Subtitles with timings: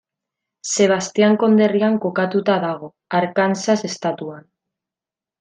[0.69, 4.43] Sebastian konderrian kokatuta dago, Arkansas estatuan.